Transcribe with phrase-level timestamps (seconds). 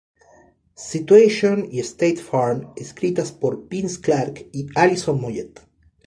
[0.89, 5.59] Situation y State Farm escritas por Vince Clarke y Alison Moyet.